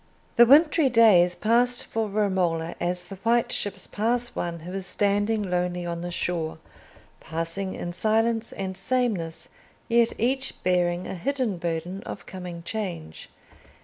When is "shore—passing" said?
6.09-7.75